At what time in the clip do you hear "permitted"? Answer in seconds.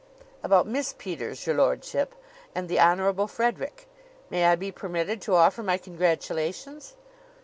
4.71-5.21